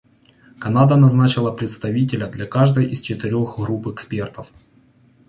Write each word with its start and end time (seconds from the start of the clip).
Канада 0.59 0.95
назначила 0.97 1.51
представителя 1.51 2.25
для 2.25 2.47
каждой 2.47 2.89
из 2.89 3.01
четырех 3.01 3.57
групп 3.59 3.85
экспертов. 3.87 4.51